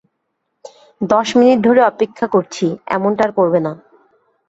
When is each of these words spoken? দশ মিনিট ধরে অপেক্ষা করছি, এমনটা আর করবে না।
দশ 1.01 1.27
মিনিট 1.37 1.57
ধরে 1.67 1.81
অপেক্ষা 1.91 2.27
করছি, 2.27 2.65
এমনটা 2.87 3.21
আর 3.25 3.31
করবে 3.37 3.59
না। 3.65 3.71